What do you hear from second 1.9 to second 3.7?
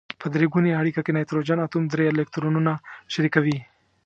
درې الکترونونه شریکوي.